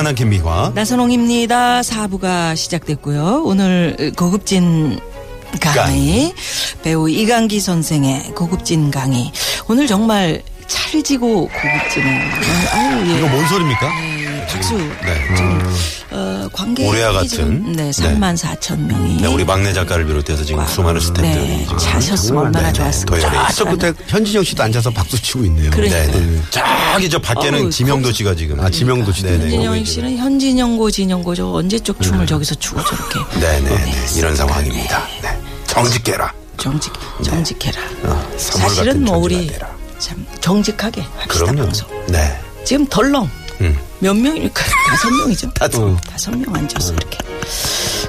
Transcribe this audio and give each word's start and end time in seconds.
만한 0.00 0.14
김미화. 0.14 0.72
나선홍입니다. 0.74 1.82
사부가 1.82 2.54
시작됐고요. 2.54 3.42
오늘 3.44 4.12
고급진 4.16 4.98
강의 5.60 6.32
배우 6.82 7.10
이강기 7.10 7.60
선생의 7.60 8.32
고급진 8.34 8.90
강의. 8.90 9.30
오늘 9.68 9.86
정말 9.86 10.42
찰지고 10.66 11.48
고급진해요. 11.48 12.30
아유 12.72 13.10
예. 13.12 13.18
이거 13.18 13.28
뭔 13.28 13.46
소리입니까? 13.46 13.88
네, 13.88 14.19
박수. 14.52 14.76
네. 14.76 15.34
지금 15.36 15.76
어, 16.10 16.48
관계 16.52 16.86
올해와 16.88 17.12
같은. 17.12 17.72
네, 17.72 17.90
3만 17.90 18.36
4천 18.36 18.78
명이 18.80 19.22
네, 19.22 19.26
우리 19.28 19.44
막내 19.44 19.72
작가를 19.72 20.06
비롯해서 20.06 20.44
지금 20.44 20.60
와, 20.60 20.66
수많은 20.66 21.00
스태프들이 21.00 21.46
네, 21.48 21.62
지금 21.64 21.78
차셨으면 21.78 22.42
얼마나 22.46 22.72
좋았을까. 22.72 23.18
저. 23.54 23.64
끝에 23.64 23.92
현진영 24.08 24.42
씨도 24.42 24.62
앉아서 24.62 24.90
박수 24.90 25.20
치고 25.20 25.44
있네요. 25.46 25.70
그러니까. 25.70 25.96
네, 25.96 26.20
네. 26.20 26.42
저기 26.50 27.08
저 27.08 27.18
밖에는 27.18 27.64
어우, 27.64 27.70
지명도 27.70 28.12
씨가 28.12 28.34
지금. 28.34 28.58
아, 28.60 28.68
지명도 28.68 29.12
씨도 29.12 29.28
네, 29.28 29.36
네. 29.38 29.44
현진영 29.44 29.84
씨는 29.84 30.16
현진영고 30.16 30.90
진영고 30.90 31.34
저 31.34 31.46
언제적 31.52 32.00
춤을 32.00 32.26
저기서 32.26 32.54
추고 32.56 32.82
저렇게 32.84 33.20
네, 33.40 33.60
네, 33.60 33.70
네. 33.84 34.06
이런 34.16 34.34
상황입니다. 34.34 35.06
네. 35.22 35.38
정직해라. 35.66 36.32
정직 36.56 36.92
정직해라. 37.22 37.80
어, 38.04 38.28
사실은 38.36 39.04
뭐 39.04 39.16
우리. 39.18 39.50
참 39.98 40.26
정직하게 40.40 41.02
합시다 41.02 41.44
그럼요. 41.44 41.62
방송. 41.64 41.88
네. 42.08 42.40
지금 42.64 42.86
덜렁 42.86 43.28
음. 43.60 43.78
몇 44.00 44.14
명일까? 44.14 44.64
다섯 44.88 45.10
명이죠. 45.10 45.50
다섯. 45.54 45.96
다섯 46.00 46.30
명 46.36 46.54
앉아서 46.54 46.92
이렇게. 46.94 47.18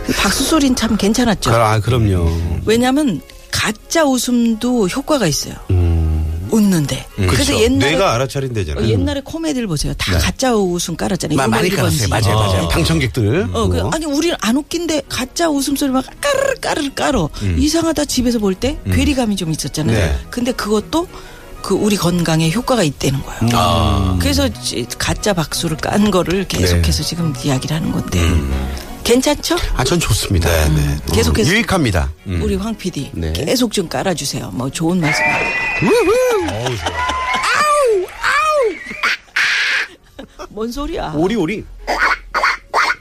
그 0.05 0.13
박수 0.13 0.43
소리는 0.43 0.75
참 0.75 0.95
괜찮았죠. 0.97 1.51
그, 1.51 1.55
아, 1.55 1.79
그럼요. 1.79 2.61
왜냐하면 2.65 3.21
가짜 3.51 4.05
웃음도 4.05 4.87
효과가 4.87 5.27
있어요. 5.27 5.55
웃는데. 6.49 7.05
음, 7.19 7.27
그래서 7.27 7.53
그쵸. 7.53 7.63
옛날에 7.63 7.91
뇌가 7.91 8.13
알아차린대잖아요. 8.15 8.83
어, 8.85 8.87
옛날에 8.89 9.21
코미디를 9.23 9.67
보세요. 9.67 9.93
다 9.97 10.17
가짜 10.17 10.53
웃음 10.53 10.97
깔았잖아요. 10.97 11.37
마- 11.37 11.47
많이 11.47 11.69
깔았어요. 11.69 12.09
맞아요, 12.09 12.35
맞아요. 12.35 12.63
어. 12.63 12.67
방청객들. 12.67 13.47
어, 13.53 13.67
그. 13.69 13.79
아니, 13.93 14.05
우리는 14.05 14.35
안 14.41 14.57
웃긴데 14.57 15.03
가짜 15.07 15.47
웃음소리 15.49 15.91
막 15.91 16.03
까르르 16.19 16.55
까르르 16.59 16.89
까러. 16.93 17.29
이상하다 17.57 18.03
집에서 18.05 18.39
볼 18.39 18.55
때 18.55 18.77
괴리감이 18.91 19.37
좀 19.37 19.49
있었잖아요. 19.51 19.97
네. 19.97 20.19
근데 20.29 20.51
그것도 20.51 21.07
그 21.61 21.75
우리 21.75 21.95
건강에 21.95 22.49
효과가 22.51 22.83
있다는 22.83 23.21
거예요. 23.23 23.49
아. 23.53 24.17
그래서 24.19 24.49
지- 24.49 24.85
가짜 24.97 25.33
박수를 25.33 25.77
깐 25.77 26.09
거를 26.11 26.47
계속해서 26.47 27.03
지금 27.03 27.33
이야기를 27.43 27.75
하는 27.75 27.91
건데. 27.91 28.19
괜찮죠? 29.03 29.55
아, 29.75 29.83
전 29.83 29.99
좋습니다. 29.99 30.47
네, 30.49 30.69
네. 30.75 30.97
계속해서 31.13 31.51
유익합니다. 31.51 32.11
우리 32.25 32.55
황 32.55 32.75
PD 32.75 33.09
네. 33.13 33.33
계속 33.33 33.71
좀 33.71 33.87
깔아주세요. 33.89 34.51
뭐 34.53 34.69
좋은 34.69 34.99
말씀. 35.01 35.23
어우, 35.23 36.77
좋아. 36.77 36.91
뭔 40.49 40.71
소리야? 40.71 41.13
오리, 41.15 41.35
오리. 41.35 41.65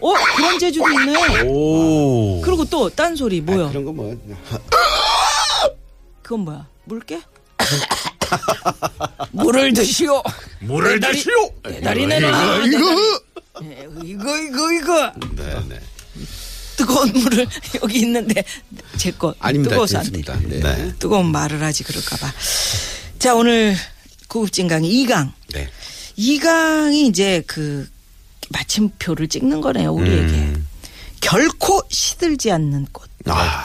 어 0.02 0.14
그런 0.36 0.58
재주도 0.58 0.88
있네. 0.88 1.42
오. 1.42 2.40
그리고 2.42 2.64
또 2.64 2.88
딴 2.88 3.14
소리 3.14 3.40
뭐야? 3.42 3.68
그런 3.68 3.84
거 3.84 3.92
뭐. 3.92 4.16
그건 6.22 6.40
뭐야? 6.40 6.66
물개? 6.84 7.20
물을 9.32 9.72
드시오. 9.72 10.22
물을 10.60 11.00
다시오. 11.00 11.32
다리 11.82 12.06
내놔. 12.06 12.66
이거! 12.66 13.20
네, 13.62 13.86
이거 14.04 14.38
이거 14.38 14.72
이거. 14.72 15.12
네, 15.36 15.60
네. 15.68 15.80
뜨거운 16.76 17.12
물을 17.12 17.46
여기 17.82 18.00
있는데 18.00 18.42
제 18.96 19.10
거. 19.12 19.34
뜨거워서 19.34 19.98
안 19.98 20.04
돼. 20.04 20.10
괜찮습니다. 20.22 20.38
네. 20.48 20.60
네. 20.60 20.92
뜨거운 20.98 21.30
말을 21.30 21.62
하지 21.62 21.84
그럴까봐. 21.84 22.32
자 23.18 23.34
오늘 23.34 23.76
고급진 24.28 24.66
강의 24.68 24.90
2강. 24.90 25.32
네. 25.52 25.68
2강이 26.18 27.08
이제 27.08 27.42
그 27.46 27.88
마침표를 28.50 29.28
찍는 29.28 29.60
거네요 29.60 29.92
우리에게. 29.92 30.32
음. 30.32 30.66
결코 31.20 31.82
시들지 31.90 32.50
않는 32.50 32.86
꽃. 32.92 33.10
아, 33.26 33.62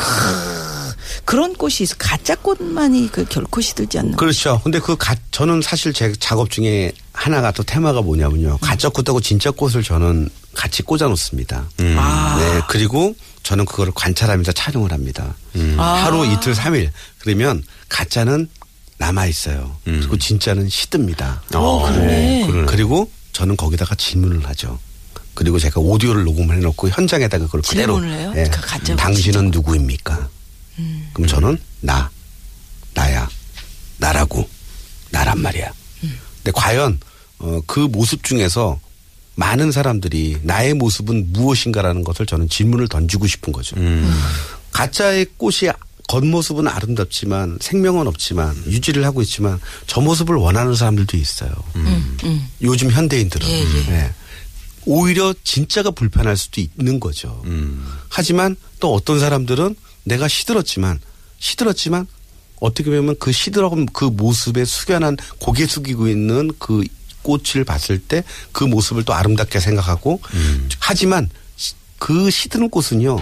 그런 1.25 1.53
꽃이 1.55 1.77
있어. 1.81 1.95
가짜 1.97 2.35
꽃만이 2.35 3.09
그 3.11 3.25
결코 3.25 3.59
시들지 3.59 3.97
않는. 3.99 4.15
그렇죠. 4.15 4.61
근데 4.63 4.79
그 4.79 4.95
가, 4.95 5.15
저는 5.31 5.61
사실 5.61 5.91
제 5.91 6.13
작업 6.19 6.49
중에 6.51 6.91
하나가 7.13 7.51
또 7.51 7.63
테마가 7.63 8.01
뭐냐면요. 8.01 8.59
가짜 8.61 8.89
꽃하고 8.89 9.19
진짜 9.21 9.49
꽃을 9.51 9.83
저는 9.83 10.29
같이 10.53 10.83
꽂아 10.83 11.07
놓습니다. 11.09 11.65
음. 11.79 11.95
아. 11.99 12.37
네. 12.39 12.61
그리고 12.69 13.15
저는 13.43 13.65
그거를 13.65 13.91
관찰하면서 13.95 14.51
촬영을 14.51 14.91
합니다. 14.91 15.35
음. 15.55 15.75
아. 15.79 16.03
하루 16.05 16.25
이틀 16.25 16.53
삼일 16.55 16.91
그러면 17.19 17.63
가짜는 17.89 18.47
남아 18.97 19.25
있어요. 19.25 19.75
음. 19.87 19.97
그리고 19.99 20.17
진짜는 20.17 20.69
시듭니다. 20.69 21.41
어, 21.53 21.87
그러네. 21.91 22.47
그러네. 22.47 22.65
그리고 22.67 23.09
저는 23.33 23.57
거기다가 23.57 23.95
질문을 23.95 24.47
하죠. 24.47 24.79
그리고 25.33 25.59
제가 25.59 25.81
오디오를 25.81 26.23
녹음해 26.23 26.59
놓고 26.59 26.89
현장에다가 26.89 27.45
그걸 27.45 27.61
그대로 27.61 27.95
질문을 27.95 28.17
해요? 28.17 28.33
예. 28.37 28.43
그 28.43 28.61
가짜고 28.61 28.95
당신은. 28.95 29.51
누구입니까? 29.51 30.29
음. 30.79 31.09
그럼 31.13 31.27
저는 31.27 31.57
나 31.81 32.09
나야 32.93 33.29
나라고 33.97 34.49
나란 35.11 35.41
말이야. 35.41 35.71
음. 36.03 36.19
근데 36.37 36.51
과연 36.51 36.99
어, 37.39 37.61
그 37.65 37.79
모습 37.79 38.23
중에서 38.23 38.79
많은 39.35 39.71
사람들이 39.71 40.39
나의 40.43 40.73
모습은 40.73 41.33
무엇인가라는 41.33 42.03
것을 42.03 42.25
저는 42.25 42.49
질문을 42.49 42.87
던지고 42.87 43.27
싶은 43.27 43.51
거죠. 43.51 43.75
음. 43.77 44.09
가짜의 44.71 45.27
꽃이 45.37 45.71
겉모습은 46.07 46.67
아름답지만 46.67 47.57
생명은 47.61 48.07
없지만 48.07 48.55
유지를 48.67 49.05
하고 49.05 49.21
있지만 49.21 49.59
저 49.87 50.01
모습을 50.01 50.35
원하는 50.35 50.75
사람들도 50.75 51.17
있어요. 51.17 51.51
음, 51.75 52.17
음. 52.23 52.47
요즘 52.61 52.91
현대인들은 52.91 53.47
예, 53.47 53.59
예. 53.59 53.91
예. 53.91 54.13
오히려 54.85 55.33
진짜가 55.43 55.91
불편할 55.91 56.37
수도 56.37 56.61
있는 56.61 56.99
거죠. 56.99 57.41
음. 57.45 57.85
하지만 58.07 58.55
또 58.79 58.93
어떤 58.93 59.19
사람들은 59.19 59.75
내가 60.05 60.27
시들었지만 60.27 60.99
시들었지만 61.39 62.07
어떻게 62.61 62.89
보면 62.89 63.15
그 63.19 63.31
시들어간 63.33 63.85
그 63.87 64.05
모습에 64.05 64.63
숙연한 64.65 65.17
고개 65.39 65.65
숙이고 65.67 66.07
있는 66.07 66.51
그 66.57 66.83
꽃을 67.21 67.65
봤을 67.65 67.99
때 67.99 68.23
그 68.51 68.63
모습을 68.63 69.03
또 69.03 69.13
아름답게 69.13 69.59
생각하고 69.59 70.21
하지만 70.79 71.29
시- 71.57 71.73
그 71.99 72.29
시드는 72.31 72.69
꽃은요 72.69 73.17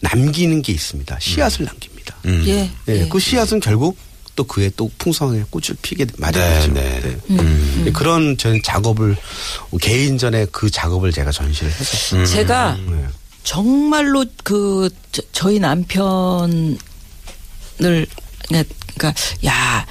남기는 0.00 0.62
게 0.62 0.72
있습니다. 0.72 1.18
씨앗을 1.18 1.64
남깁니다. 1.64 2.14
음. 2.26 2.44
예. 2.46 2.70
예, 2.88 3.00
예. 3.02 3.08
그 3.08 3.18
씨앗은 3.18 3.58
결국 3.60 3.96
또 4.36 4.44
그에 4.44 4.70
또 4.76 4.88
풍성하게 4.98 5.46
꽃을 5.50 5.76
피게 5.82 6.04
네, 6.04 6.12
마련이죠. 6.16 6.72
네, 6.72 7.00
네. 7.26 7.36
네. 7.84 7.90
그런 7.90 8.36
전 8.36 8.62
작업을 8.62 9.16
개인전에 9.80 10.46
그 10.52 10.70
작업을 10.70 11.10
제가 11.10 11.32
전시를 11.32 11.72
했었어요. 11.72 12.24
제가 12.26 12.76
네. 12.88 13.06
정말로 13.48 14.26
그 14.44 14.90
저, 15.10 15.22
저희 15.32 15.58
남편을 15.58 16.76
그러니까 18.48 19.14
야 19.46 19.86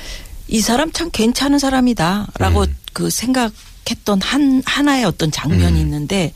이 0.47 0.61
사람 0.61 0.91
참 0.91 1.09
괜찮은 1.11 1.59
사람이다라고 1.59 2.61
음. 2.61 2.75
그 2.93 3.09
생각했던 3.09 4.21
한 4.21 4.63
하나의 4.65 5.05
어떤 5.05 5.29
장면이 5.29 5.79
있는데 5.81 6.31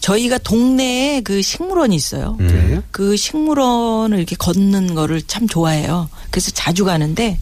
저희가 0.00 0.38
동네에 0.38 1.20
그 1.20 1.42
식물원이 1.42 1.94
있어요. 1.94 2.36
네. 2.40 2.80
그 2.90 3.16
식물원을 3.16 4.16
이렇게 4.16 4.34
걷는 4.36 4.94
거를 4.94 5.20
참 5.22 5.46
좋아해요. 5.46 6.08
그래서 6.30 6.50
자주 6.52 6.84
가는데 6.86 7.38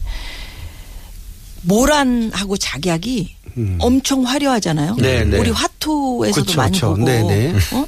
모란하고 1.61 2.57
작약이 2.57 3.35
엄청 3.79 4.25
화려하잖아요. 4.25 4.93
음. 4.93 5.01
네, 5.01 5.23
네. 5.23 5.37
우리 5.37 5.51
화투에서도 5.51 6.45
그쵸, 6.45 6.57
많이 6.57 6.73
그쵸. 6.73 6.89
보고 6.89 7.03
네, 7.03 7.23
네. 7.23 7.53
어? 7.71 7.85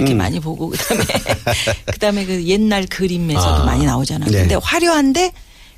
폐 0.00 0.04
이렇게 0.04 0.14
음. 0.14 0.18
많이 0.18 0.40
보고 0.40 0.68
그다음에 0.70 1.04
그다음에 1.92 2.26
그 2.26 2.44
옛날 2.44 2.86
그림에서도 2.86 3.46
아. 3.54 3.64
많이 3.64 3.84
나오잖아요. 3.84 4.30
네. 4.30 4.38
근데 4.40 4.54
화려한데 4.62 5.32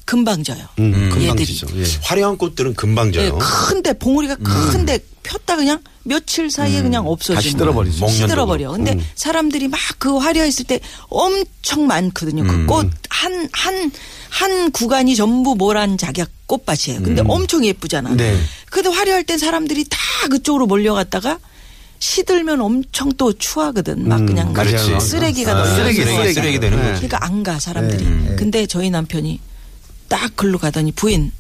금방 0.05 0.43
져요. 0.43 0.67
음, 0.81 0.93
금방 1.11 1.23
얘들이. 1.31 1.47
지죠. 1.47 1.67
예. 1.77 1.85
화려한 2.03 2.37
꽃들은 2.37 2.75
금방 2.75 3.09
예, 3.09 3.13
져요. 3.13 3.39
큰데 3.39 3.93
봉우리가 3.93 4.37
큰데 4.37 4.99
폈다 5.23 5.55
그냥 5.57 5.79
며칠 6.03 6.51
사이에 6.51 6.83
그냥 6.83 7.07
없어지는 7.07 7.37
다 7.37 7.41
시들어버리죠. 7.41 8.09
시들어버려. 8.09 8.73
근데 8.73 8.99
사람들이 9.15 9.69
막 9.69 9.79
그 9.99 10.17
화려했을 10.19 10.65
때 10.65 10.81
엄청 11.09 11.87
많거든요. 11.87 12.43
그꽃한한 12.43 13.93
한 14.31 14.71
구간이 14.73 15.15
전부 15.15 15.55
모란 15.55 15.97
작약 15.97 16.29
꽃밭이에요. 16.47 17.03
근데 17.03 17.23
엄청 17.25 17.65
예쁘잖아. 17.65 18.17
네. 18.17 18.37
근데 18.69 18.89
화려할 18.89 19.23
땐 19.23 19.39
사람들이 19.39 19.85
다 19.89 19.99
그쪽으로 20.29 20.67
몰려갔다가 20.67 21.39
시들면 22.07 22.61
엄청 22.61 23.13
또 23.13 23.33
추하거든. 23.33 24.09
막 24.09 24.27
그냥 24.27 24.53
막 24.53 24.65
맞아요. 24.67 24.99
쓰레기가 24.99 25.53
아, 25.57 25.65
쓰레기, 25.77 26.03
쓰레기, 26.03 26.35
쓰레기 26.35 26.59
되는 26.59 26.77
네. 26.77 26.83
거지. 26.91 27.07
그러니까 27.07 27.25
안 27.25 27.45
가 27.45 27.61
사람들이. 27.61 28.35
근데 28.37 28.67
저희 28.67 28.91
남편이 28.91 29.39
딱 30.09 30.35
글로 30.35 30.59
가더니 30.59 30.91
부인 30.91 31.31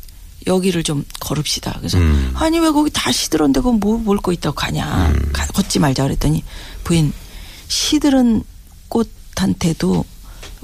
여기를 0.47 0.85
좀 0.85 1.05
걸읍시다. 1.19 1.79
그래서 1.79 1.99
음. 1.99 2.31
아니 2.37 2.61
왜 2.61 2.71
거기 2.71 2.91
다 2.93 3.11
시들었는데 3.11 3.59
그건 3.59 3.81
뭐 3.81 3.99
볼 3.99 4.19
거 4.19 4.33
있다고 4.33 4.55
가냐. 4.55 5.13
가- 5.33 5.47
걷지 5.49 5.81
말자 5.81 6.05
그랬더니 6.05 6.45
부인 6.85 7.13
시들은 7.67 8.45
꽃한테도 8.89 10.05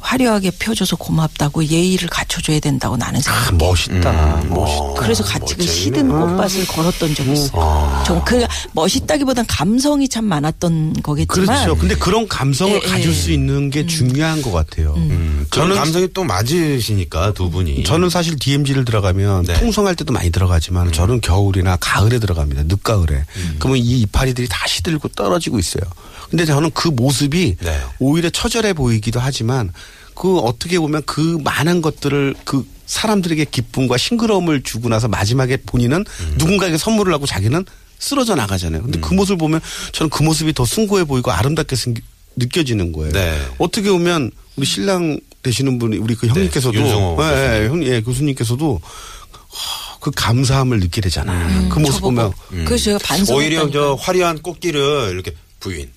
화려하게 0.01 0.53
펴줘서 0.59 0.97
고맙다고 0.97 1.65
예의를 1.65 2.09
갖춰줘야 2.09 2.61
된다고 2.61 2.97
나는 2.97 3.21
아, 3.21 3.23
생각해. 3.23 3.51
멋있다. 3.59 4.41
음, 4.43 4.49
멋있다. 4.51 4.83
어, 4.83 4.95
그래서 4.95 5.25
같이 5.25 5.55
그 5.55 5.63
멋쟁이네. 5.63 5.73
시든 5.73 6.09
꽃밭을 6.09 6.67
걸었던 6.67 7.15
적이 7.15 7.33
있어요. 7.33 8.03
좀그 8.07 8.47
멋있다기보단 8.73 9.47
감성이 9.47 10.09
참 10.09 10.25
많았던 10.27 11.03
거겠지만 11.03 11.47
그렇죠. 11.47 11.77
근데 11.77 11.95
그런 11.95 12.29
감성을 12.29 12.75
예, 12.75 12.81
가질 12.81 13.11
예. 13.11 13.15
수 13.15 13.33
있는 13.33 13.71
게 13.71 13.87
중요한 13.87 14.43
것 14.43 14.53
같아요. 14.53 14.95
음, 14.97 15.47
저는 15.51 15.69
저는 15.69 15.77
감성이 15.77 16.09
또 16.15 16.25
맞으시니까 16.25 17.33
두 17.33 17.51
분이. 17.51 17.85
저는 17.85 18.11
사실 18.11 18.39
DMZ를 18.39 18.85
들어가면 18.85 19.45
네. 19.45 19.55
통성할 19.59 19.95
때도 19.97 20.13
많이 20.13 20.31
들어가지만 20.31 20.93
저는 20.93 21.21
겨울이나 21.21 21.77
가을에 21.81 22.19
들어갑니다. 22.19 22.65
늦가을에. 22.65 23.25
그러면 23.59 23.79
이 23.79 24.01
이파리들이 24.01 24.49
다 24.49 24.67
시들고 24.67 25.09
떨어지고 25.09 25.59
있어요. 25.59 25.83
근데 26.31 26.45
저는 26.45 26.71
그 26.73 26.89
모습이 26.89 27.57
네. 27.61 27.81
오히려 27.99 28.31
처절해 28.31 28.73
보이기도 28.75 29.21
하지만 29.21 29.73
그 30.15 30.39
어떻게 30.39 30.79
보면 30.79 31.03
그 31.07 31.39
많은 31.43 31.81
것들을 31.81 32.35
그 32.45 32.67
사람들에게 32.87 33.45
기쁨과 33.47 33.97
싱그러움을 33.97 34.63
주고 34.63 34.89
나서 34.89 35.09
마지막에 35.09 35.59
본인은 35.59 36.05
누군가에게 36.39 36.77
선물을 36.79 37.13
하고 37.13 37.27
자기는 37.27 37.65
쓰러져 37.99 38.35
나가잖아요. 38.35 38.83
근데 38.83 39.01
그 39.01 39.15
모습을 39.15 39.39
보면 39.39 39.61
저는 39.93 40.11
그 40.11 40.23
모습이 40.23 40.53
더 40.55 40.65
숭고해 40.65 41.05
보이고 41.05 41.31
아름답게 41.31 41.77
생기, 41.77 42.01
느껴지는 42.37 42.93
거예요. 42.93 43.13
네. 43.13 43.41
어떻게 43.59 43.91
보면 43.91 44.31
우리 44.57 44.67
신랑 44.67 45.21
되시는 45.43 45.79
분이 45.79 45.99
우리 45.99 46.15
그 46.15 46.27
형님께서도 46.27 46.79
윤성호 46.79 47.23
예, 47.23 47.63
예, 47.63 47.69
형, 47.69 47.85
예, 47.85 48.01
교수님께서도 48.01 48.81
하, 48.83 49.99
그 50.01 50.11
감사함을 50.11 50.79
느끼게 50.81 51.03
되잖아요. 51.03 51.69
그 51.69 51.79
모습 51.79 52.01
보면 52.01 52.33
그래서 52.65 52.85
제가 52.85 52.99
반성. 53.03 53.37
오히려 53.37 53.71
저 53.71 53.95
화려한 53.95 54.43
꽃길을 54.43 55.11
이렇게 55.13 55.33
부인. 55.61 55.91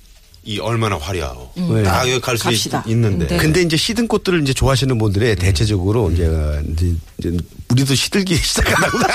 이 0.43 0.59
얼마나 0.59 0.97
화려하오. 0.97 1.51
네. 1.55 1.83
다 1.83 2.01
여기 2.09 2.19
갈수 2.19 2.45
갑시다. 2.45 2.83
있는데. 2.88 3.27
네. 3.27 3.38
근데 3.38 3.61
이제 3.61 3.77
시든 3.77 4.07
꽃들을 4.07 4.41
이제 4.41 4.53
좋아하시는 4.53 4.97
분들의 4.97 5.35
대체적으로 5.35 6.09
이제, 6.11 6.23
이제, 6.71 6.95
이제 7.19 7.38
우리도 7.69 7.93
시들기 7.93 8.35
시작하는구나. 8.41 9.07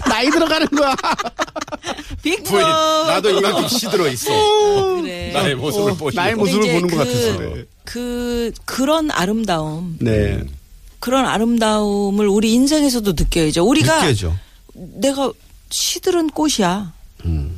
나이 0.08 0.30
들어가는 0.30 0.66
거야. 0.68 0.96
부인, 2.22 2.62
나도 2.62 3.30
이만큼 3.30 3.68
시들어 3.68 4.08
있어. 4.08 4.30
그래. 5.02 5.30
나의 5.32 5.54
모습을 5.56 5.94
보시고. 5.96 6.20
나의 6.20 6.34
근데 6.36 6.52
모습을 6.56 6.72
보는 6.80 6.88
것 6.88 6.96
그, 6.96 6.96
같았어요. 6.96 7.54
그 7.84 8.52
그런 8.64 9.10
아름다움, 9.10 9.96
네. 10.00 10.42
그런 11.00 11.26
아름다움을 11.26 12.26
우리 12.28 12.52
인생에서도 12.54 13.12
느껴야죠. 13.12 13.62
우리가 13.66 14.00
느껴져. 14.00 14.34
내가 14.72 15.30
시들은 15.68 16.30
꽃이야. 16.30 16.92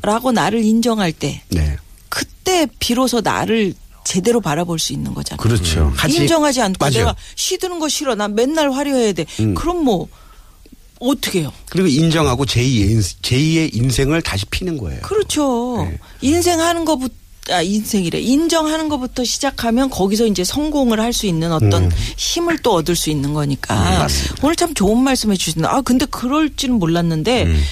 라고 0.03 0.31
나를 0.31 0.63
인정할 0.63 1.13
때 1.13 1.43
네. 1.51 1.77
그때 2.47 2.67
비로소 2.79 3.21
나를 3.21 3.75
제대로 4.05 4.41
바라볼 4.41 4.79
수 4.79 4.93
있는 4.93 5.13
거잖아. 5.15 5.43
그렇죠. 5.43 5.93
하지- 5.97 6.19
인정하지 6.19 6.63
않고 6.63 6.77
맞아요. 6.79 6.93
음. 6.93 6.99
내가 6.99 7.17
시드는 7.35 7.81
거 7.81 7.89
싫어. 7.89 8.15
난 8.15 8.37
맨날 8.37 8.71
화려해야 8.71 9.13
돼. 9.15 9.27
그럼 9.57 9.85
뭐 9.85 10.07
어떻게 11.01 11.41
해요? 11.41 11.53
그리고 11.69 11.89
인정하고 11.89 12.47
제2의, 12.47 12.91
인- 12.91 13.01
제2의 13.01 13.75
인생을 13.75 14.23
다시 14.23 14.47
피는 14.47 14.79
거예요. 14.79 15.01
그렇죠. 15.03 15.89
네. 15.91 15.99
인생 16.21 16.61
하는 16.61 16.85
것부터 16.85 17.13
아, 17.51 17.63
인생이래. 17.63 18.19
인정하는 18.21 18.89
것부터 18.89 19.23
시작하면 19.25 19.89
거기서 19.91 20.27
이제 20.27 20.43
성공을 20.43 20.99
할 21.01 21.13
수 21.13 21.27
있는 21.27 21.53
어떤 21.53 21.85
음. 21.85 21.91
힘을 22.17 22.59
또 22.59 22.75
얻을 22.75 22.97
수 22.97 23.09
있는 23.11 23.35
거니까. 23.35 24.07
오늘 24.43 24.57
참 24.57 24.73
좋은 24.75 24.99
말씀 25.03 25.31
해주신다. 25.33 25.71
아, 25.73 25.81
근데 25.81 26.07
그럴지는 26.07 26.77
몰랐는데 26.81 27.45
음. 27.45 27.63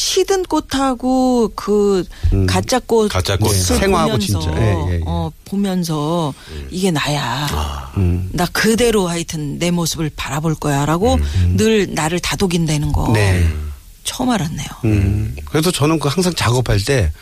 시든 0.00 0.44
꽃하고 0.44 1.52
그 1.54 2.04
가짜 2.48 2.78
꽃 2.80 3.08
가짜 3.10 3.36
꽃. 3.36 3.50
을 3.50 3.54
생화하고 3.54 4.18
진짜. 4.18 4.50
예, 4.56 4.62
예, 4.62 4.94
예. 4.94 5.00
어, 5.04 5.30
보면서 5.44 6.32
이게 6.70 6.90
나야. 6.90 7.92
음. 7.98 8.30
나 8.32 8.46
그대로 8.46 9.08
하여튼 9.08 9.58
내 9.58 9.70
모습을 9.70 10.10
바라볼 10.16 10.54
거야라고 10.54 11.18
늘 11.56 11.92
나를 11.92 12.18
다독인다는 12.20 12.92
거. 12.92 13.08
음. 13.08 13.12
네. 13.12 13.46
처음 14.04 14.30
알았네요. 14.30 14.68
음. 14.84 15.36
그래서 15.44 15.70
저는 15.70 15.98
그 15.98 16.08
항상 16.08 16.32
작업할 16.34 16.80
때, 16.84 17.12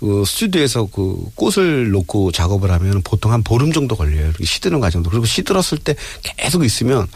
그 0.00 0.24
스튜디오에서 0.26 0.86
그 0.86 1.24
꽃을 1.34 1.90
놓고 1.90 2.32
작업을 2.32 2.70
하면 2.70 3.02
보통 3.02 3.32
한 3.32 3.42
보름 3.42 3.72
정도 3.72 3.96
걸려요. 3.96 4.26
이렇게 4.26 4.44
시드는 4.44 4.80
과정도. 4.80 5.10
그리고 5.10 5.26
시들었을 5.26 5.78
때 5.82 5.94
계속 6.22 6.64
있으면 6.64 7.06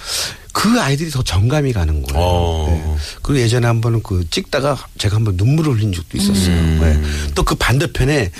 그 0.53 0.81
아이들이 0.81 1.11
더 1.11 1.23
정감이 1.23 1.73
가는 1.73 2.03
거예요. 2.03 2.25
어. 2.25 2.67
네. 2.69 2.97
그리고 3.23 3.41
예전에 3.41 3.67
한 3.67 3.81
번은 3.81 4.03
그 4.03 4.29
찍다가 4.31 4.77
제가 4.99 5.17
한번 5.17 5.37
눈물을 5.37 5.75
흘린 5.75 5.93
적도 5.93 6.19
있었어요. 6.19 6.55
음. 6.55 7.33
또그 7.35 7.55
반대편에 7.57 8.31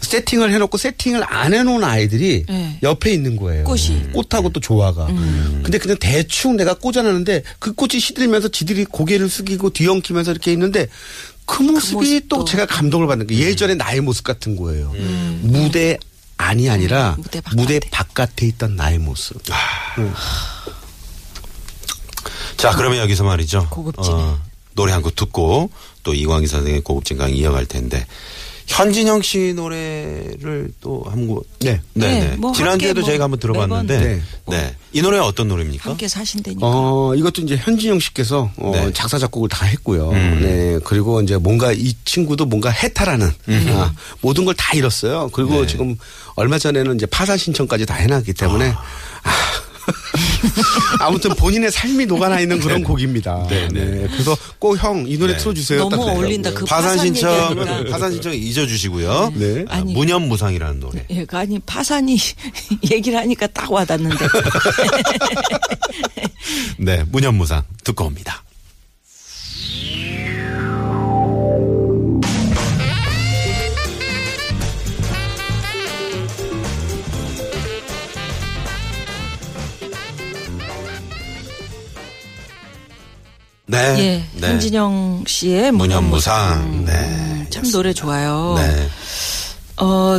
세팅을 0.00 0.52
해놓고 0.52 0.78
세팅을 0.78 1.22
안 1.26 1.52
해놓은 1.54 1.84
아이들이 1.84 2.44
네. 2.48 2.78
옆에 2.82 3.12
있는 3.12 3.36
거예요. 3.36 3.64
꽃이. 3.64 4.12
꽃하고 4.12 4.50
또 4.50 4.60
조화가. 4.60 5.06
근데 5.06 5.78
그냥 5.78 5.96
대충 6.00 6.56
내가 6.56 6.74
꽂아놨는데 6.74 7.42
그 7.58 7.72
꽃이 7.74 8.00
시들면서 8.00 8.48
지들이 8.48 8.84
고개를 8.84 9.28
숙이고 9.28 9.70
뒤엉키면서 9.70 10.30
이렇게 10.30 10.52
있는데 10.52 10.86
그 11.46 11.62
모습이 11.62 11.94
모습도. 11.94 12.38
또 12.38 12.44
제가 12.44 12.66
감동을 12.66 13.06
받는 13.06 13.26
게 13.26 13.38
예전에 13.38 13.74
나의 13.74 14.00
모습 14.00 14.24
같은 14.24 14.56
거예요. 14.56 14.92
무대 15.40 15.98
안이 16.36 16.70
아니라 16.70 17.16
음, 17.18 17.22
무대 17.22 17.40
무대, 17.56 17.80
바깥에. 17.80 17.90
바깥에 17.90 18.46
있던 18.46 18.76
나의 18.76 18.98
모습. 18.98 19.42
자, 22.56 22.74
그러면 22.76 22.98
여기서 22.98 23.24
말이죠. 23.24 23.58
어, 23.60 23.68
고급지네. 23.70 24.34
노래 24.74 24.92
한 24.92 25.02
곡 25.02 25.16
듣고 25.16 25.70
또 26.04 26.14
이광희 26.14 26.46
선생의 26.46 26.82
고급진 26.82 27.16
강의 27.18 27.36
이어갈 27.36 27.66
텐데 27.66 28.06
현진영 28.68 29.22
씨 29.22 29.54
노래를 29.54 30.70
또 30.80 31.02
한 31.08 31.26
곡. 31.26 31.48
네. 31.60 31.80
네, 31.94 32.06
네, 32.20 32.28
네. 32.30 32.36
뭐 32.36 32.52
지난주에도 32.52 33.02
저희가 33.02 33.26
뭐 33.26 33.36
한번 33.36 33.40
들어봤는데 33.40 33.98
매번. 33.98 34.22
네. 34.50 34.76
이 34.92 35.00
노래 35.02 35.18
어떤 35.18 35.48
노래입니까? 35.48 35.90
함께 35.90 36.06
사신다니까. 36.06 36.60
어, 36.66 37.14
이것도 37.14 37.42
이제 37.42 37.56
현진영 37.56 37.98
씨께서 37.98 38.50
어, 38.56 38.70
네. 38.74 38.92
작사 38.92 39.18
작곡을 39.18 39.48
다 39.48 39.64
했고요. 39.66 40.10
음. 40.10 40.38
네. 40.42 40.78
그리고 40.84 41.20
이제 41.22 41.36
뭔가 41.38 41.72
이 41.72 41.94
친구도 42.04 42.44
뭔가 42.46 42.68
해탈하는 42.70 43.30
아, 43.74 43.92
모든 44.20 44.44
걸 44.44 44.54
다 44.58 44.74
잃었어요. 44.76 45.30
그리고 45.32 45.60
네. 45.62 45.66
지금 45.66 45.96
얼마 46.34 46.58
전에는 46.58 46.96
이제 46.96 47.06
파산 47.06 47.38
신청까지 47.38 47.86
다 47.86 47.94
해놨기 47.94 48.34
때문에 48.34 48.70
아. 48.70 49.32
무튼 51.10 51.34
본인의 51.34 51.70
삶이 51.72 52.06
녹아나 52.06 52.40
있는 52.40 52.60
그런 52.60 52.82
곡입니다. 52.84 53.46
네, 53.48 53.68
네. 53.72 53.84
네. 53.84 54.08
그래서 54.12 54.36
꼭 54.58 54.76
형 54.78 55.06
이 55.06 55.16
노래 55.18 55.32
네. 55.32 55.38
틀어주세요. 55.38 55.88
너무. 55.88 56.02
어울린다. 56.02 56.52
그 56.52 56.64
파산 56.64 56.90
파산 56.92 56.98
신청. 57.04 57.86
파산 57.90 58.12
신청 58.12 58.34
잊어주시고요. 58.34 59.32
네. 59.36 59.64
아, 59.68 59.76
아니. 59.76 59.92
무념무상이라는 59.92 60.80
노래. 60.80 61.04
예, 61.10 61.24
그 61.24 61.36
아니 61.36 61.58
파산이 61.60 62.18
얘기를 62.90 63.18
하니까 63.18 63.46
딱 63.48 63.70
와닿는데. 63.70 64.16
네, 66.78 67.04
무념무상 67.10 67.62
듣고 67.84 68.04
옵니다. 68.06 68.42
네. 83.70 83.78
예, 83.98 84.40
네. 84.40 84.48
현진영 84.48 85.24
씨의 85.26 85.72
무념무상. 85.72 86.86
네. 86.86 87.46
참 87.50 87.70
노래 87.70 87.92
좋아요. 87.92 88.54
네. 88.56 88.88
어 89.76 90.18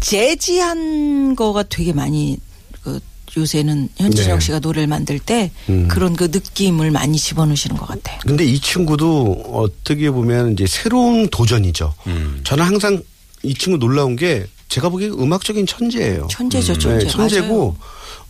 재지한 0.00 1.36
거가 1.36 1.62
되게 1.62 1.92
많이 1.92 2.36
그 2.82 2.98
요새는 3.36 3.88
현진영 3.96 4.40
네. 4.40 4.44
씨가 4.44 4.58
노래를 4.58 4.88
만들 4.88 5.20
때 5.20 5.52
그런 5.88 6.16
그 6.16 6.24
느낌을 6.24 6.90
많이 6.90 7.16
집어넣으시는 7.16 7.76
것 7.76 7.86
같아요. 7.86 8.18
근데 8.26 8.44
이 8.44 8.58
친구도 8.58 9.44
어떻게 9.52 10.10
보면 10.10 10.54
이제 10.54 10.66
새로운 10.66 11.28
도전이죠. 11.28 11.94
음. 12.08 12.40
저는 12.42 12.64
항상 12.64 13.00
이 13.44 13.54
친구 13.54 13.78
놀라운 13.78 14.16
게 14.16 14.44
제가 14.68 14.88
보기에 14.88 15.08
음악적인 15.08 15.66
천재예요. 15.66 16.26
천재죠, 16.30 16.76
천재. 16.78 17.04
네, 17.04 17.10
천재고 17.10 17.76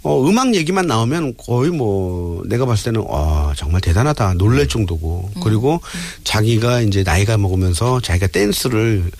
어, 0.02 0.28
음악 0.28 0.54
얘기만 0.54 0.86
나오면 0.86 1.34
거의 1.36 1.70
뭐 1.70 2.42
내가 2.46 2.66
봤을 2.66 2.92
때는 2.92 3.06
와 3.08 3.52
정말 3.56 3.80
대단하다 3.80 4.34
놀랄 4.34 4.66
정도고 4.66 5.30
그리고 5.42 5.80
자기가 6.24 6.80
이제 6.80 7.02
나이가 7.04 7.38
먹으면서 7.38 8.00
자기가 8.00 8.26
댄스를 8.28 9.10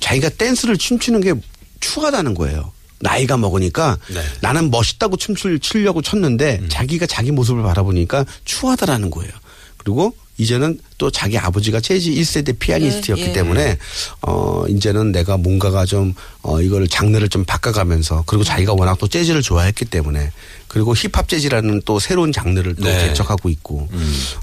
자기가 0.00 0.28
댄스를 0.30 0.76
춤추는 0.76 1.20
게 1.20 1.34
추하다는 1.80 2.34
거예요. 2.34 2.72
나이가 3.00 3.36
먹으니까 3.36 3.96
네. 4.12 4.20
나는 4.40 4.70
멋있다고 4.70 5.16
춤출 5.16 5.58
추려고 5.60 6.02
쳤는데 6.02 6.68
자기가 6.68 7.06
자기 7.06 7.30
모습을 7.30 7.62
바라보니까 7.62 8.24
추하다라는 8.44 9.10
거예요. 9.10 9.32
그리고 9.76 10.14
이제는 10.38 10.78
또 10.96 11.10
자기 11.10 11.36
아버지가 11.36 11.80
재즈 11.80 12.10
1세대 12.10 12.58
피아니스트였기 12.58 13.22
예, 13.22 13.28
예. 13.28 13.32
때문에 13.32 13.78
어 14.22 14.64
이제는 14.68 15.12
내가 15.12 15.36
뭔가가 15.36 15.84
좀어 15.84 16.62
이걸 16.62 16.86
장르를 16.88 17.28
좀 17.28 17.44
바꿔가면서 17.44 18.22
그리고 18.26 18.44
자기가 18.44 18.72
워낙 18.74 18.96
또 18.98 19.08
재즈를 19.08 19.42
좋아했기 19.42 19.84
때문에 19.84 20.32
그리고 20.68 20.94
힙합 20.94 21.28
재즈라는 21.28 21.82
또 21.84 21.98
새로운 21.98 22.32
장르를 22.32 22.76
또 22.76 22.84
네. 22.84 23.08
개척하고 23.08 23.48
있고 23.50 23.88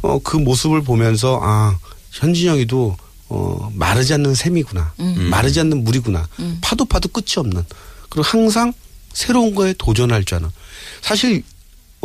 어그 0.01 0.37
모습을 0.37 0.83
보면서 0.83 1.39
아 1.41 1.77
현진영이도 2.11 2.97
어 3.29 3.71
마르지 3.73 4.13
않는 4.13 4.35
샘이구나. 4.35 4.93
마르지 5.29 5.59
않는 5.61 5.83
물이구나. 5.83 6.27
파도 6.61 6.85
파도 6.85 7.09
끝이 7.09 7.35
없는. 7.37 7.63
그리고 8.09 8.21
항상 8.23 8.73
새로운 9.13 9.55
거에 9.55 9.73
도전할 9.77 10.25
줄 10.25 10.37
아는. 10.37 10.49
사실 11.01 11.43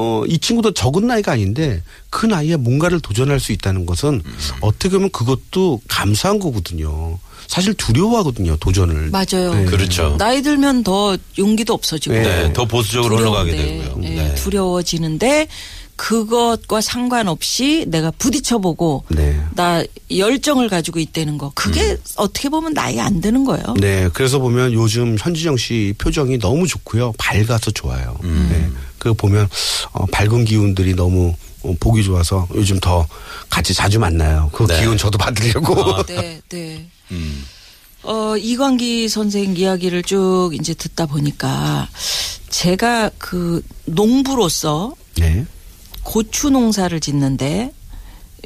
어, 0.00 0.25
이 0.26 0.38
친구도 0.38 0.73
적은 0.73 1.07
나이가 1.07 1.33
아닌데 1.33 1.83
그 2.09 2.25
나이에 2.25 2.57
뭔가를 2.57 3.00
도전할 3.00 3.38
수 3.38 3.52
있다는 3.52 3.85
것은 3.85 4.23
어떻게 4.61 4.90
보면 4.90 5.11
그것도 5.11 5.83
감사한 5.88 6.38
거거든요. 6.38 7.19
사실 7.47 7.75
두려워하거든요, 7.75 8.57
도전을. 8.57 9.11
맞아요. 9.11 9.52
네. 9.54 9.64
그렇죠. 9.66 10.16
나이 10.19 10.40
들면 10.40 10.85
더 10.85 11.16
용기도 11.37 11.75
없어지고 11.75 12.14
네, 12.14 12.52
더 12.52 12.64
보수적으로 12.64 13.19
흘러가게 13.19 13.50
되고요. 13.50 14.00
예, 14.04 14.09
네. 14.09 14.35
두려워지는데 14.37 15.49
그것과 15.97 16.80
상관없이 16.80 17.85
내가 17.88 18.11
부딪혀보고 18.12 19.04
네. 19.09 19.38
나 19.54 19.85
열정을 20.11 20.71
가지고 20.71 20.99
있다는 20.99 21.37
거 21.37 21.52
그게 21.54 21.90
음. 21.90 21.97
어떻게 22.16 22.49
보면 22.49 22.73
나이 22.73 22.99
안 22.99 23.21
드는 23.21 23.45
거예요. 23.45 23.75
네, 23.78 24.09
그래서 24.14 24.38
보면 24.38 24.73
요즘 24.73 25.16
현진영 25.19 25.59
씨 25.59 25.92
표정이 25.99 26.38
너무 26.38 26.66
좋고요. 26.66 27.12
밝아서 27.19 27.71
좋아요. 27.71 28.16
음. 28.23 28.75
네. 29.00 29.11
그 29.11 29.14
보면 29.14 29.49
어, 29.92 30.07
밝은 30.07 30.45
기운들이 30.45 30.95
너무 30.95 31.35
어, 31.62 31.75
보기 31.80 32.04
좋아서 32.04 32.47
요즘 32.54 32.78
더 32.78 33.07
같이 33.49 33.75
자주 33.75 33.99
만나요. 33.99 34.50
그 34.52 34.66
네. 34.66 34.80
기운 34.80 34.97
저도 34.97 35.19
받으려고. 35.19 36.04
네, 36.07 36.40
네. 36.49 36.88
음. 37.11 37.45
어, 38.02 38.37
이광기 38.37 39.09
선생 39.09 39.57
이야기를 39.57 40.02
쭉 40.04 40.50
이제 40.54 40.75
듣다 40.75 41.07
보니까 41.07 41.88
제가 42.49 43.11
그 43.19 43.62
농부로서 43.87 44.95
네. 45.16 45.45
고추 46.02 46.50
농사를 46.50 46.99
짓는데 47.00 47.73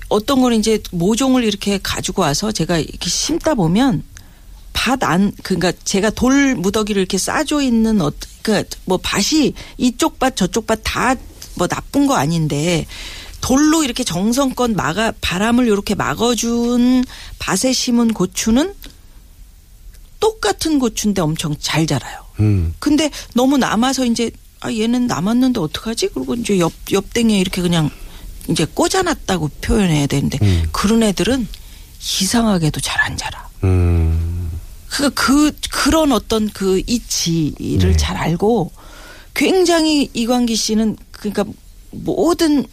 어떤 0.09 0.41
거는 0.41 0.59
이제 0.59 0.81
모종을 0.91 1.45
이렇게 1.45 1.79
가지고 1.83 2.23
와서 2.23 2.53
제가 2.53 2.79
이렇게 2.79 3.09
심다 3.09 3.55
보면 3.55 4.03
밭 4.73 5.03
안 5.05 5.33
그러니까 5.43 5.73
제가 5.85 6.11
돌 6.11 6.57
무더기를 6.57 7.01
이렇게 7.01 7.17
싸줘 7.17 7.63
있는 7.63 8.01
어그 8.01 8.34
러니까 8.45 8.69
뭐 8.85 8.99
밭이 9.03 9.55
이쪽 9.79 10.19
밭 10.19 10.37
저쪽 10.37 10.67
밭 10.67 10.81
다 10.85 11.17
뭐 11.57 11.67
나쁜 11.69 12.07
거 12.07 12.15
아닌데 12.15 12.85
돌로 13.41 13.85
이렇게 13.85 14.03
정성껏 14.05 14.73
막아 14.73 15.13
바람을 15.21 15.67
이렇게 15.67 15.95
막아준 15.95 17.05
밭에 17.39 17.73
심은 17.73 18.13
고추는 18.13 18.75
똑같은 20.21 20.79
고추인데 20.79 21.21
엄청 21.21 21.55
잘 21.61 21.87
자라요. 21.87 22.25
음. 22.41 22.75
근데 22.79 23.11
너무 23.35 23.59
남아서 23.59 24.05
이제 24.07 24.31
아 24.61 24.73
얘는 24.73 25.07
남았는데 25.07 25.61
어떡하지? 25.61 26.09
그리고 26.15 26.35
이제 26.35 26.59
옆 26.59 26.73
옆댕에 26.91 27.39
이렇게 27.39 27.61
그냥 27.61 27.91
이제 28.49 28.65
꽂아놨다고 28.65 29.51
표현해야 29.61 30.07
되는데 30.07 30.39
음. 30.43 30.65
그런 30.73 31.03
애들은 31.03 31.47
이상하게도 32.21 32.81
잘 32.81 33.01
안 33.03 33.17
자라. 33.17 33.49
음. 33.65 34.34
그러니까 34.95 35.23
그 35.23 35.53
그런 35.71 36.13
어떤 36.13 36.49
그 36.51 36.81
이치를 36.87 37.91
네. 37.91 37.97
잘 37.97 38.17
알고 38.17 38.71
굉장히 39.35 40.09
이광기 40.13 40.55
씨는 40.55 40.97
그러니까 41.11 41.45
모든 41.91 42.65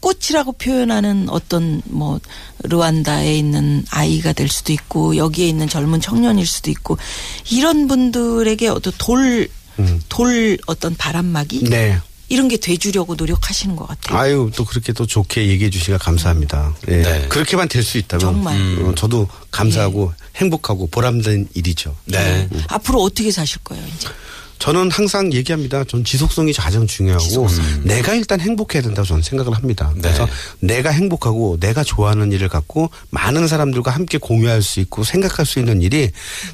꽃이라고 0.00 0.52
표현하는 0.52 1.28
어떤 1.30 1.80
뭐 1.86 2.20
르완다에 2.62 3.38
있는 3.38 3.84
아이가 3.90 4.32
될 4.32 4.48
수도 4.48 4.72
있고 4.72 5.16
여기에 5.16 5.48
있는 5.48 5.66
젊은 5.66 6.00
청년일 6.00 6.46
수도 6.46 6.70
있고 6.70 6.98
이런 7.50 7.88
분들에게 7.88 8.68
어떤 8.68 8.92
돌, 8.98 9.48
음. 9.78 10.00
돌 10.08 10.58
어떤 10.66 10.94
바람막이 10.94 11.64
네. 11.70 11.98
이런 12.34 12.48
게 12.48 12.56
돼주려고 12.56 13.14
노력하시는 13.14 13.76
것 13.76 13.86
같아요. 13.86 14.18
아유 14.18 14.50
또 14.56 14.64
그렇게 14.64 14.92
또 14.92 15.06
좋게 15.06 15.46
얘기해 15.46 15.70
주시니까 15.70 16.02
감사합니다. 16.04 16.74
예. 16.88 17.02
네. 17.02 17.26
그렇게만 17.28 17.68
될 17.68 17.84
수 17.84 17.96
있다면 17.98 18.20
정말. 18.20 18.56
어, 18.82 18.94
저도 18.96 19.28
감사하고 19.52 20.12
행복하고 20.36 20.88
보람된 20.88 21.48
일이죠. 21.54 21.94
네. 22.06 22.48
앞으로 22.68 23.02
어떻게 23.02 23.30
사실 23.30 23.58
거예요, 23.62 23.84
이제? 23.96 24.08
저는 24.58 24.90
항상 24.90 25.32
얘기합니다. 25.32 25.84
전 25.84 26.04
지속성이 26.04 26.52
가장 26.52 26.86
중요하고 26.86 27.48
내가 27.82 28.14
일단 28.14 28.40
행복해야 28.40 28.82
된다고 28.82 29.06
저는 29.06 29.22
생각을 29.22 29.54
합니다. 29.54 29.92
네. 29.94 30.02
그래서 30.02 30.26
내가 30.60 30.90
행복하고 30.90 31.58
내가 31.60 31.84
좋아하는 31.84 32.32
일을 32.32 32.48
갖고 32.48 32.90
많은 33.10 33.46
사람들과 33.46 33.90
함께 33.90 34.18
공유할 34.18 34.62
수 34.62 34.80
있고 34.80 35.04
생각할 35.04 35.44
수 35.44 35.58
있는 35.58 35.82
일이 35.82 36.10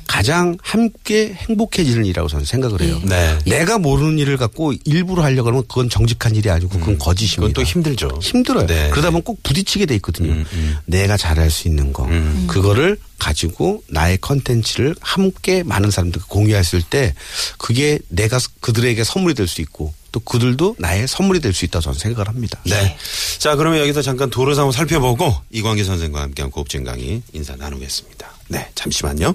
가장 0.06 0.56
함께 0.62 1.34
행복해지는 1.34 2.04
일이라고 2.04 2.28
저는 2.28 2.44
생각을 2.44 2.80
해요. 2.82 3.00
네. 3.04 3.38
내가 3.46 3.78
모르는 3.78 4.18
일을 4.18 4.36
갖고 4.36 4.72
일부러 4.84 5.22
하려고 5.22 5.50
하면 5.50 5.62
그건 5.68 5.88
정직한 5.88 6.34
일이 6.34 6.50
아니고 6.50 6.78
그건 6.78 6.98
거짓입니다. 6.98 7.40
그건 7.40 7.52
또 7.52 7.62
힘들죠. 7.62 8.18
힘들어요. 8.20 8.66
네. 8.66 8.90
그러다 8.90 9.10
보면 9.10 9.22
꼭 9.22 9.42
부딪히게 9.42 9.86
돼 9.86 9.94
있거든요. 9.96 10.32
음, 10.32 10.44
음. 10.52 10.76
내가 10.86 11.16
잘할 11.16 11.50
수 11.50 11.68
있는 11.68 11.92
거. 11.92 12.04
음. 12.06 12.46
그거를 12.48 12.98
가지고 13.20 13.84
나의 13.88 14.18
컨텐츠를 14.18 14.96
함께 15.00 15.62
많은 15.62 15.90
사람들과 15.92 16.26
공유했을 16.28 16.82
때 16.82 17.14
그게 17.58 18.00
내가 18.08 18.40
그들에게 18.60 19.04
선물이 19.04 19.34
될 19.34 19.46
수 19.46 19.60
있고 19.60 19.94
또 20.10 20.18
그들도 20.20 20.74
나의 20.80 21.06
선물이 21.06 21.38
될 21.40 21.52
수 21.54 21.64
있다고 21.66 21.82
저는 21.84 21.98
생각을 22.00 22.26
합니다. 22.26 22.58
네. 22.64 22.96
자, 23.38 23.54
그러면 23.54 23.78
여기서 23.80 24.02
잠깐 24.02 24.28
도로 24.30 24.54
상황 24.54 24.72
살펴보고 24.72 25.32
이광기 25.50 25.84
선생과 25.84 26.20
함께한 26.22 26.50
고급진 26.50 26.82
강의 26.82 27.22
인사 27.32 27.54
나누겠습니다. 27.54 28.28
네, 28.48 28.68
잠시만요. 28.74 29.34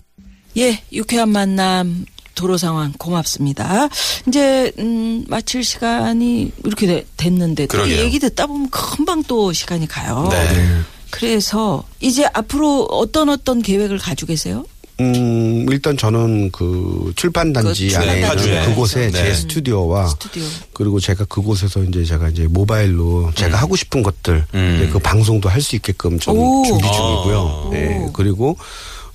예, 0.57 0.81
유쾌한 0.91 1.29
만남 1.29 2.05
도로 2.33 2.57
상황 2.57 2.91
고맙습니다. 2.97 3.87
이제 4.27 4.71
음 4.79 5.23
마칠 5.29 5.63
시간이 5.63 6.51
이렇게 6.65 6.85
되- 6.85 7.05
됐는데 7.15 7.67
또. 7.67 7.89
얘기 7.97 8.19
듣다 8.19 8.45
보면 8.47 8.69
금방 8.69 9.23
또 9.23 9.53
시간이 9.53 9.87
가요. 9.87 10.27
네. 10.29 10.81
그래서 11.15 11.83
이제 11.99 12.25
앞으로 12.33 12.85
어떤 12.91 13.29
어떤 13.29 13.61
계획을 13.61 13.97
가지고 13.97 14.27
계세요? 14.29 14.65
음, 15.01 15.65
일단 15.69 15.97
저는 15.97 16.51
그 16.51 17.11
출판단지 17.17 17.89
그 17.89 17.97
안에. 17.97 18.21
있는 18.21 18.65
그곳에 18.65 19.11
네. 19.11 19.11
제 19.11 19.33
스튜디오와 19.33 20.07
스튜디오. 20.07 20.43
그리고 20.71 21.01
제가 21.01 21.25
그곳에서 21.25 21.83
이제 21.83 22.05
제가 22.05 22.29
이제 22.29 22.47
모바일로 22.47 23.31
제가 23.35 23.57
하고 23.57 23.75
싶은 23.75 24.03
것들 24.03 24.45
음. 24.53 24.75
이제 24.77 24.89
그 24.91 24.99
방송도 24.99 25.49
할 25.49 25.61
수 25.61 25.75
있게끔 25.75 26.17
좀 26.19 26.37
오. 26.37 26.63
준비 26.65 26.87
아. 26.87 26.91
중이고요. 26.91 27.69
네. 27.73 28.09
그리고 28.13 28.57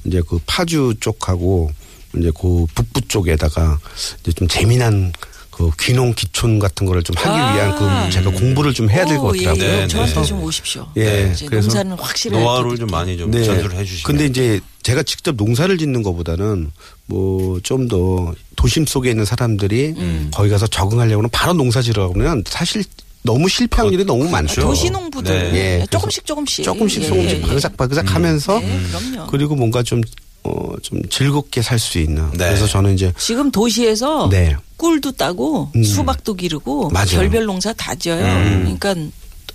이제 0.05 0.21
그 0.29 0.39
파주 0.47 0.95
쪽하고 1.01 1.71
이제 2.19 2.31
그 2.39 2.67
북부 2.75 3.01
쪽에다가 3.09 3.79
이제 4.21 4.33
좀 4.33 4.49
재미난 4.49 5.13
그 5.51 5.71
귀농 5.81 6.15
기촌 6.15 6.59
같은 6.59 6.87
거를 6.87 7.03
좀 7.03 7.17
하기 7.17 7.29
아. 7.29 7.55
위한 7.55 7.77
그 8.07 8.13
제가 8.13 8.31
공부를 8.31 8.73
좀 8.73 8.89
해야 8.91 9.05
될것 9.05 9.33
오, 9.35 9.37
예, 9.37 9.45
같더라고요. 9.45 9.65
예. 9.67 9.81
네, 9.83 9.87
저한테 9.89 10.15
네. 10.15 10.25
좀 10.25 10.43
오십시오. 10.43 10.87
예, 10.97 11.31
이제 11.35 11.47
그래서 11.47 11.67
농사는 11.67 11.93
확실히 11.99 12.39
노하우를 12.39 12.71
알게 12.71 12.81
좀. 12.81 12.89
많이 12.89 13.19
좀 13.19 13.33
전수를 13.33 13.73
해 13.75 13.85
주시면. 13.85 14.03
근데 14.05 14.27
이제 14.27 14.61
제가 14.83 15.03
직접 15.03 15.35
농사를 15.37 15.77
짓는 15.77 16.03
것보다는 16.03 16.71
뭐 17.07 17.61
좀 17.63 17.89
더 17.89 18.33
도심 18.57 18.87
속에 18.87 19.11
있는 19.11 19.25
사람들이 19.25 19.95
음. 19.97 20.31
거기 20.35 20.49
가서 20.51 20.67
적응하려고는 20.67 21.31
바로 21.31 21.53
농사 21.55 21.81
지으라고 21.83 22.15
하면 22.15 22.45
사실 22.47 22.85
너무 23.23 23.49
실패한 23.49 23.93
일이 23.93 24.05
너무 24.05 24.29
많죠. 24.31 24.63
도시농부들 24.63 25.53
네. 25.53 25.81
예, 25.81 25.87
조금씩 25.91 26.25
조금씩 26.25 26.65
조금씩 26.65 27.03
예, 27.03 27.07
조금씩 27.09 27.31
예, 27.33 27.37
예. 27.37 27.41
바그삭바그삭 27.43 28.15
하면서 28.15 28.59
네, 28.61 28.81
그럼요. 28.91 29.27
그리고 29.31 29.57
뭔가 29.57 29.83
좀, 29.83 30.01
어, 30.45 30.75
좀 30.83 31.01
즐겁게 31.09 31.63
살 31.63 31.79
수 31.79 31.99
있는. 31.99 32.31
네. 32.33 32.39
그래서 32.47 32.67
저는 32.67 32.95
이제 32.95 33.13
지금 33.19 33.51
도시에서 33.51 34.29
네. 34.31 34.57
꿀도 34.77 35.13
따고 35.13 35.71
음. 35.77 35.83
수박도 35.85 36.35
기르고 36.35 36.91
맞아요. 36.91 37.07
별별 37.11 37.45
농사 37.45 37.73
다 37.73 37.95
지어요. 37.95 38.25
음. 38.25 38.77
그러니까 38.79 38.95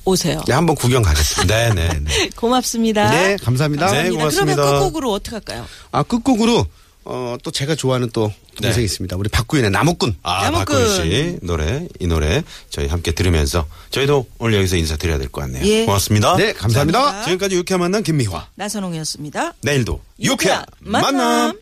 오세요. 0.05 0.41
네, 0.47 0.53
한번 0.53 0.75
구경 0.75 1.01
가겠습니다. 1.01 1.73
네, 1.73 1.73
네. 1.73 1.99
네. 1.99 2.29
고맙습니다. 2.37 3.09
네, 3.09 3.35
감사합니다. 3.37 3.85
네, 3.87 3.91
감사합니다. 3.91 4.17
고맙습니다. 4.19 4.55
그러면 4.61 4.79
끝곡으로 4.79 5.11
어떻게 5.11 5.35
할까요? 5.35 5.65
아, 5.91 6.03
끝곡으로, 6.03 6.65
어, 7.05 7.35
또 7.43 7.49
제가 7.49 7.73
좋아하는 7.75 8.09
또 8.13 8.31
동생이 8.55 8.75
네. 8.81 8.83
있습니다. 8.85 9.15
우리 9.17 9.29
박구윤의 9.29 9.71
나무꾼. 9.71 10.15
아, 10.23 10.45
야무꾼. 10.45 10.65
박군 10.65 10.89
씨 10.95 11.37
노래, 11.41 11.87
이 11.99 12.07
노래 12.07 12.43
저희 12.69 12.87
함께 12.87 13.11
들으면서 13.11 13.67
저희도 13.91 14.27
오늘 14.39 14.57
여기서 14.59 14.77
인사드려야 14.77 15.17
될 15.17 15.29
것 15.29 15.41
같네요. 15.41 15.65
예. 15.65 15.85
고맙습니다. 15.85 16.35
네, 16.37 16.53
감사합니다. 16.53 17.23
지금까지 17.23 17.55
유쾌한 17.55 17.79
만남 17.81 18.03
김미화. 18.03 18.47
나선홍이었습니다. 18.55 19.53
내일도 19.61 20.01
유쾌한 20.21 20.65
만남. 20.79 21.15
만남. 21.17 21.59